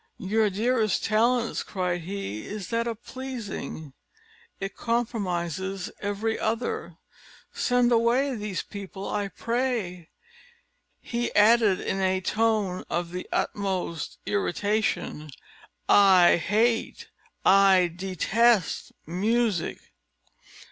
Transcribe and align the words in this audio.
"Your 0.17 0.49
dearest 0.49 1.03
talent," 1.05 1.63
cried 1.67 2.01
he, 2.01 2.43
"is 2.47 2.69
that 2.69 2.87
of 2.87 3.05
pleasing: 3.05 3.93
it 4.59 4.75
comprises 4.75 5.91
every 6.01 6.39
other. 6.39 6.97
Send 7.53 7.91
away 7.91 8.33
these 8.33 8.63
people, 8.63 9.07
I 9.07 9.27
pray." 9.27 10.09
He 11.01 11.31
added 11.35 11.79
in 11.79 11.99
a 12.01 12.19
tone 12.19 12.83
of 12.89 13.11
the 13.11 13.29
utmost 13.31 14.17
irritation: 14.25 15.29
"I 15.87 16.37
hate 16.37 17.11
I 17.45 17.93
detest 17.95 18.93
music!" 19.05 19.77